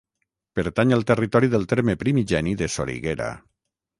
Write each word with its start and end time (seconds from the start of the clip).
Pertany 0.59 0.93
al 0.95 1.05
territori 1.11 1.51
del 1.51 1.67
terme 1.75 1.95
primigeni 2.03 2.57
de 2.63 2.71
Soriguera. 2.79 3.31